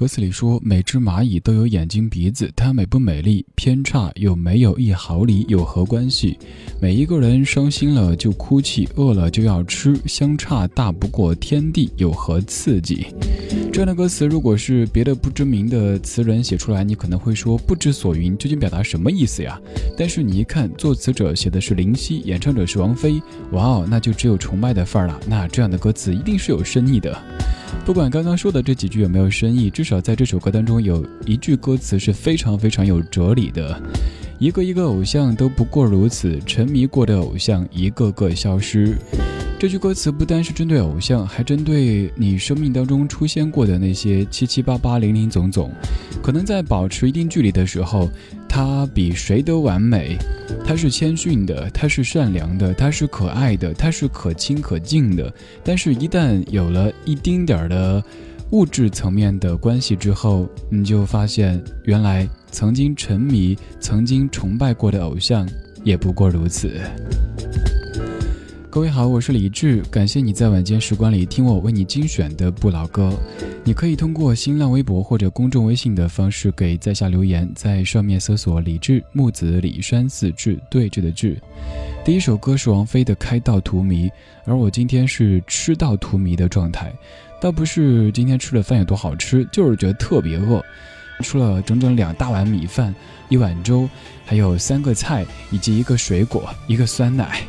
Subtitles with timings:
[0.00, 3.44] 歌词里说：“每只蚂蚁都有眼睛鼻子，它美不美丽？
[3.54, 5.44] 偏差有没有一毫厘？
[5.46, 6.38] 有何关系？
[6.80, 13.08] 每一个人伤心了就哭泣，饿了就要吃，相差大不过天地，有何刺激？”
[13.70, 19.60] 这样的歌词，如果是别的不知名的词人写出来，你可能会说不知所云，究竟表达什么意思呀？
[19.98, 23.20] 但是你一看，作词者写的是林夕，演唱者是王菲，
[23.52, 25.20] 哇哦，那就只有崇拜的范儿了。
[25.28, 27.22] 那这样的歌词一定是有深意的。
[27.84, 33.80] 不管刚刚说的这几句有没有深意，至少在这首歌当中有一句歌词是非常非常有哲理的。
[34.38, 38.96] 一个一个偶像都不过如此，沉迷过的偶像一个个消失。
[39.60, 45.70] 这句歌词不单是针对偶像，还针对你生命当中出现过的那些七七八八、零零总总。
[46.22, 48.08] 可能在保持一定距离的时候，
[48.48, 50.16] 他比谁都完美。
[50.64, 55.30] 他是谦逊的，他是善良的，他是可爱的，他是可亲可敬的。
[55.62, 58.02] 但是，一旦有了一丁点儿的
[58.52, 65.46] 物质层面的关系之后，你就发现，原来曾经沉迷、曾经崇拜过的偶像，
[65.84, 66.80] 也不过如此。
[68.70, 73.12] 各位好，我是李志，感谢你在晚间时光里听我为你精选的不老歌。
[73.64, 81.36] 你可以通过新浪微博或者公众微信的方式给在下留言，在上面搜索“李志木子李山四志对峙的志”。
[82.06, 84.08] 第一首歌是王菲的《开道荼蘼》，
[84.44, 86.92] 而我今天是吃到荼蘼的状态，
[87.40, 90.64] 倒不是今天吃的饭有多好吃，就是觉得特别饿，
[91.24, 92.94] 吃了整整两大碗米饭，
[93.30, 93.90] 一碗粥，
[94.24, 97.42] 还有三个菜以及一个水果，一个酸奶。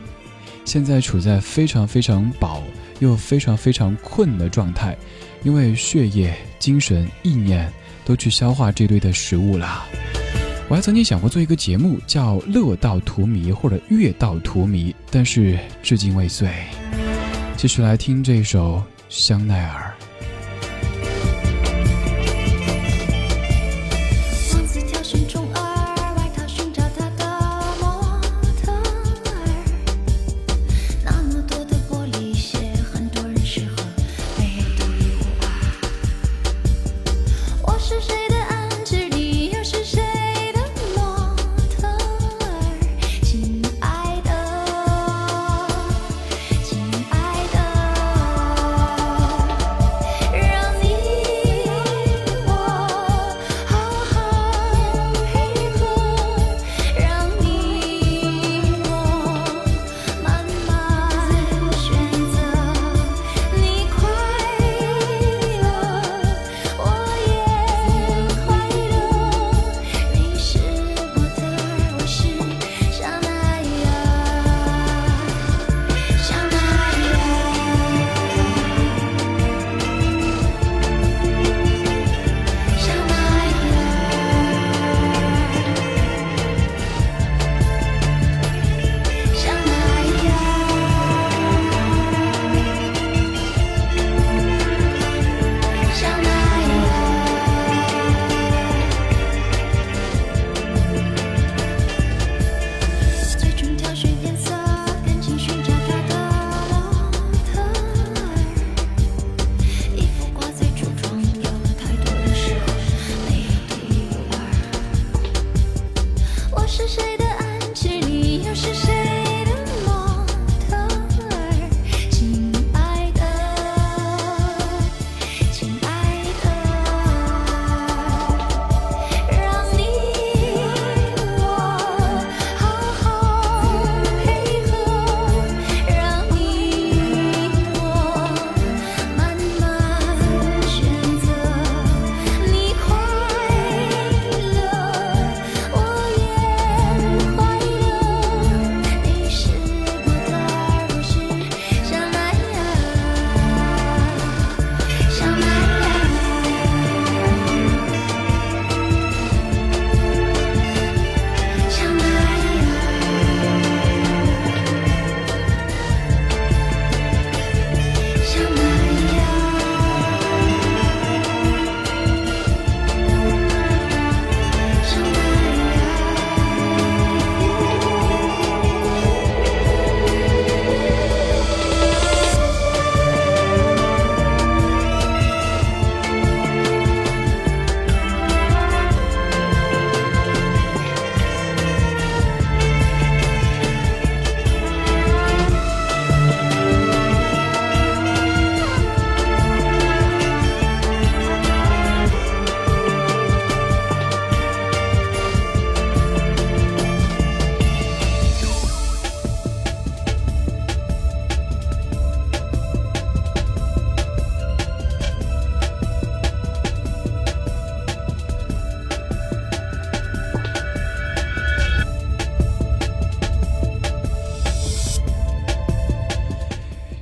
[0.64, 2.64] 现在处在非常非常饱
[3.00, 4.96] 又非常非常困的状态，
[5.44, 7.72] 因为血液、精神、意念
[8.06, 9.84] 都去消化这堆的食物了。
[10.70, 16.50] 我还曾经想过做一个节目，叫《乐道荼蘼》或者《乐道荼蘼》，但是至今未遂。
[17.58, 18.78] 继续来听这首
[19.10, 19.90] 《香奈儿》。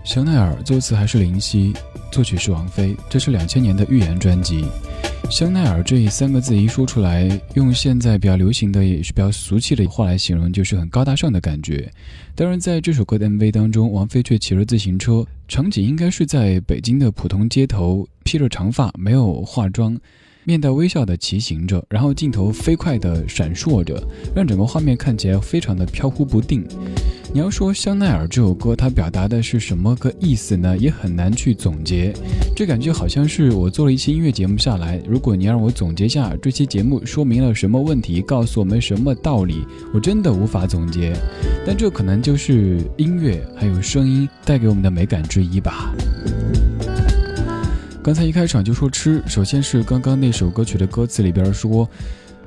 [0.09, 1.71] 香奈儿作词还是林夕，
[2.11, 2.97] 作曲是王菲。
[3.07, 4.65] 这是两千年的预言专辑。
[5.29, 11.87] 香奈儿这三个字一说出来，用现在比较流行的也是比较俗气的话来形容，就是很高大上的感觉。
[12.33, 19.95] 当然，在这首歌的 MV 当中，王菲却骑着自行车，场景应该是在北京的普通街头，披着长发，没有化妆。
[20.43, 24.01] 面带微笑的骑行着，然后镜头飞快地闪烁着，
[24.33, 26.65] 让整个画面看起来非常的飘忽不定。
[27.31, 30.75] 你要说香奈儿这首歌，它表达的是什么个意思呢？
[30.75, 32.11] 也很难去总结。
[32.55, 41.15] 这感觉好像是我做了一期音乐节目下来，如果你让我总结下这期节目说明了什么问题，告诉我们什么道理，我真的无法总结。
[41.67, 45.93] 但这可能就是音乐还有声音带给我们的美感之一吧。
[48.01, 51.87] 刚才一开场就说吃，首先是刚刚那首歌曲的歌词里边说，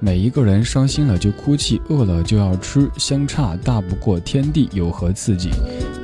[0.04, 5.50] 每一个人伤心了就哭泣，饿了就要吃，相差大不过天地，有何刺激？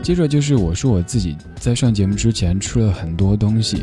[0.04, 3.78] 接着就是我说我自己在上节目之前吃了很多东西，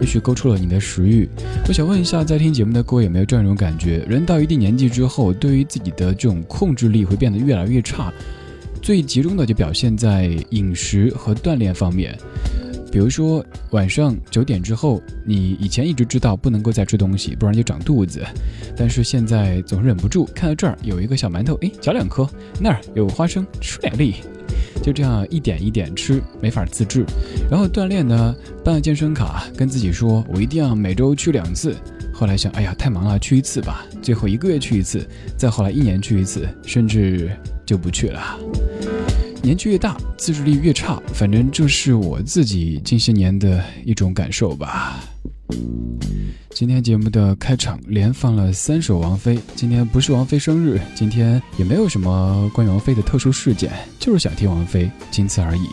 [0.00, 1.28] 也许勾出了你的食欲。
[1.68, 4.04] 我想问一下，在听节目的各位有没有这样一种感觉？
[4.08, 8.12] 人到一定年纪之后，对于自己的这种控制力会变得越来越差，
[8.82, 12.18] 最集中的就表现在饮食和锻炼方面。
[12.90, 18.22] 比如说晚上九点之后，你以前一直知道不能够再吃东西，不然就长肚子，
[18.76, 22.24] 但是现在总是忍不住，看到这儿有一个小馒头，哎，嚼两颗；
[22.60, 24.16] 那儿有花生，吃两粒，
[24.82, 27.04] 就这样一点一点吃，没法自制。
[27.48, 31.76] 然后锻炼呢，办了健身卡，跟自己说我一定要每周去两次。
[32.12, 33.86] 后来想，哎呀，太忙了，去一次吧。
[34.02, 37.30] 最后一个月去一次，再后来一年去一次，甚至
[37.64, 38.38] 就不去了。
[39.42, 45.00] 年纪越大，自制力越差，反正这是我自己近些年的一种感受吧。
[46.50, 55.66] 今天节目的开场连放了三首王菲，今天不是王菲生日，今天也没有什么关于王菲的特殊事件，就是想听王菲，仅此而已。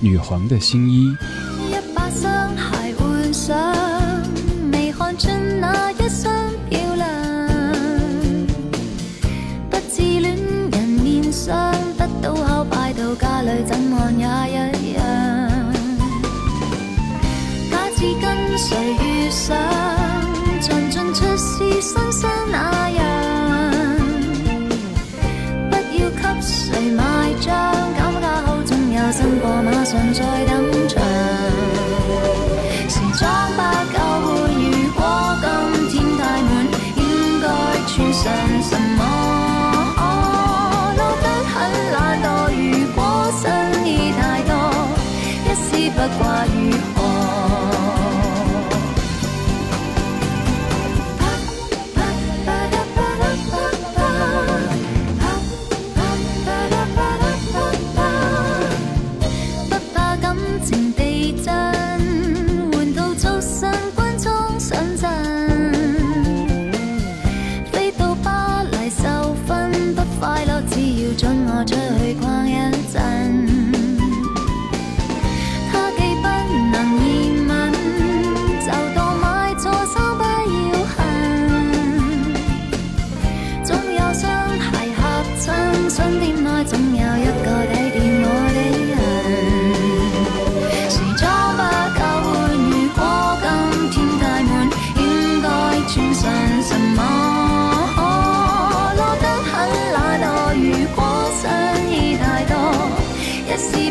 [0.00, 1.14] 女皇的新衣。
[19.50, 19.58] 遇上，
[20.60, 22.98] 尽进出是新生那样。
[25.70, 27.02] 不要给谁买
[27.40, 27.50] 账，
[27.96, 31.02] 减价后总有新货马上再登场。
[32.88, 33.22] 时装
[33.56, 33.60] 不
[33.92, 34.64] 够换，如
[34.94, 35.00] 果
[35.90, 36.48] 今天太满，
[36.96, 36.98] 应
[37.42, 37.44] 该
[37.88, 38.22] 穿上
[38.62, 39.00] 什么？
[40.96, 41.52] 落得很
[41.92, 42.62] 懒惰，如
[42.94, 42.98] 果
[43.32, 43.42] 新
[43.84, 44.50] 衣太多，
[45.44, 46.56] 一丝不挂如
[46.94, 47.09] 何？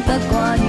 [0.10, 0.69] 不怪你。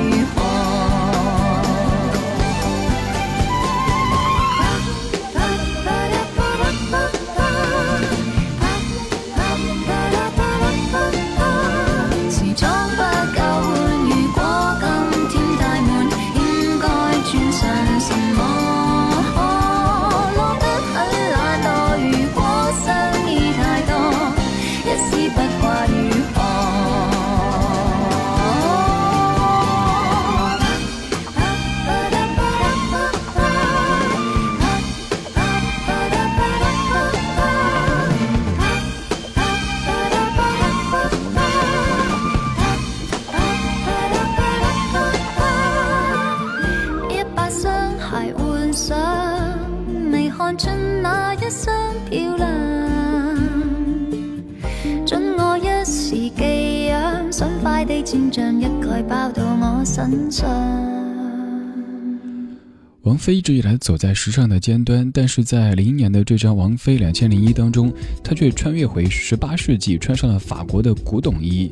[63.02, 71.71] 王菲一直以来走在时尚的尖端但是在零一年的这张王菲两千零一当中她却穿越回十八世纪穿上了法国的古董衣。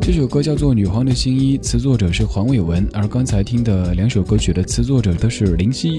[0.00, 5.98] 这首歌叫做女皇的新衣词作者是黄伟文而刚才听的两首歌曲的词作者都是林夕。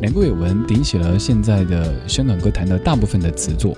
[0.00, 3.76] 两个伟文顶起了现在的香港歌坛的大部分的词作。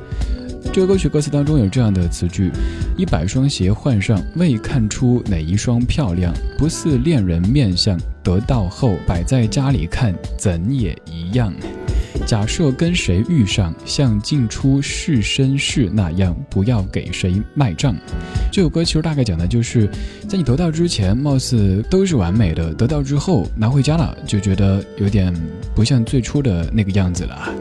[0.72, 2.52] 这个歌曲歌词当中有这样的词句：
[2.96, 7.98] 一百双鞋换上，未看出哪一双漂亮，不似恋人面相。
[8.22, 11.52] 得到后摆在家里看，怎也一样。
[12.26, 17.96] 假设跟谁遇上，像进出试身室那样，不要给谁卖账。
[18.52, 19.90] 这首歌其实大概讲的就是，
[20.28, 25.34] 在你得到之前，貌似都是完美的；得到之后，拿回家了，就觉得有点
[25.74, 27.52] 不像最初的那个样子了。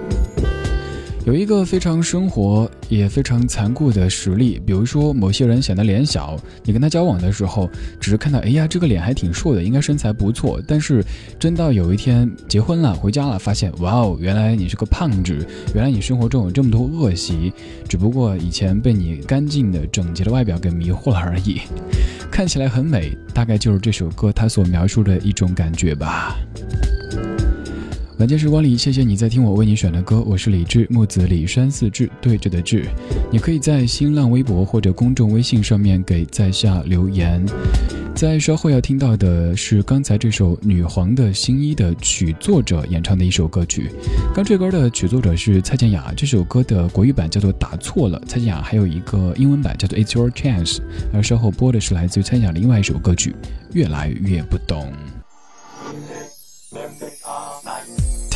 [1.28, 7.70] 有一个非常生活也非常残酷的实例，比如说某些人显得脸小，你跟他交往的时候，
[8.00, 10.62] 只是看到，哎呀，这个脸还挺瘦的，应该身材不错。
[10.66, 11.04] 但是
[11.38, 17.52] 真到有一天结婚了，回家了，发现，哇哦，原来你是个胖子，原来你生活中有这么多恶习，
[17.90, 21.60] 只不过以前被你干净的整洁的外表给迷惑了而已。
[22.32, 26.38] 看起来很美，大概就是这首歌它所描述的一种感觉吧。
[28.20, 32.84] 晚间时光里，谢谢你在听我为你选的歌，我是李志，木子李山四志对着的志。
[33.32, 37.46] 你可以在新浪微博或者公众微信上面给在下留言。
[38.16, 43.92] 在稍后要听到的是刚才这首《女皇的新衣》的曲作者演唱的一首歌曲。
[44.34, 50.78] 刚这歌的曲作者是蔡健雅，这首歌的国语版叫做《打错了》，蔡健雅还有一个英文版叫做《It's Your Chance》。
[51.14, 53.30] 而稍后播的是来自于蔡健雅另外一首歌曲
[53.74, 54.92] 《越来越不懂》。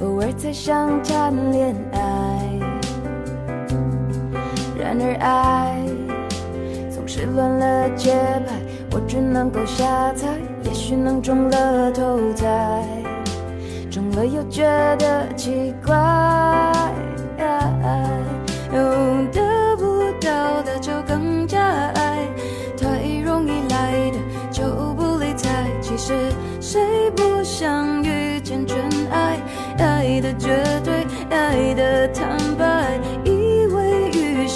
[0.00, 1.98] 偶尔才想谈恋爱。
[4.78, 5.76] 然而爱
[6.90, 8.12] 总是乱了节
[8.46, 8.54] 拍，
[8.92, 10.28] 我只能够瞎猜，
[10.64, 12.46] 也许能中了头彩，
[13.90, 14.62] 中了又觉
[14.98, 15.94] 得奇怪。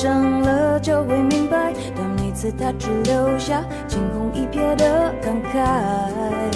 [0.06, 6.55] 上了就会明白，但每次他只留下惊鸿一瞥的感慨。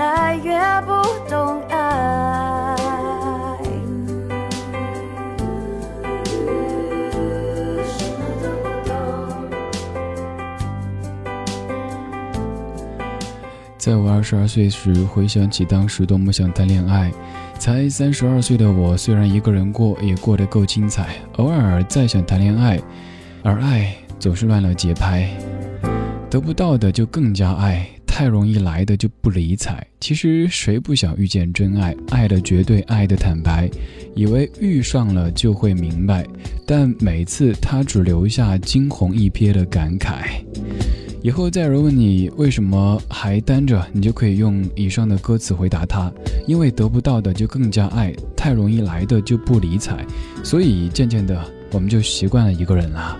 [0.00, 0.92] 来越不
[1.28, 2.74] 懂爱。
[13.76, 17.12] 在我二十二岁时，回想起当时多么想谈恋爱。
[17.58, 21.16] 才三十二岁的我，虽然一个人过，也过得够精彩。
[21.36, 22.80] 偶尔再想谈恋爱，
[23.42, 25.28] 而爱总是乱了节拍。
[26.30, 27.86] 得不到的就更加爱，
[28.20, 29.82] 太容易来的就不理睬。
[29.98, 31.96] 其实谁不想遇见真爱？
[32.10, 33.66] 爱的绝对，爱的坦白，
[34.14, 36.22] 以为遇上了就会明白，
[36.66, 40.44] 但每次他只留下惊鸿一瞥的感慨。
[41.22, 46.12] 以后再有人问你为什么还单着，你就可以用以上的歌词回答他：
[46.46, 49.96] 因为得不到的就更加爱，太容易来的就不理睬，
[50.44, 53.18] 所以渐渐的我们就习惯了一个人了。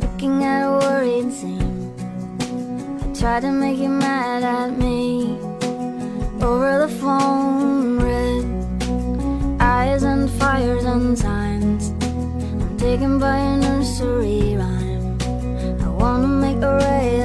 [0.00, 1.94] Looking at a worried scene.
[3.00, 5.38] I tried to make you mad at me.
[6.42, 11.90] Over the phone, red eyes and fires and signs.
[12.02, 15.16] I'm taken by a nursery rhyme.
[15.80, 17.20] I wanna make a ray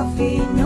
[0.00, 0.59] coffee.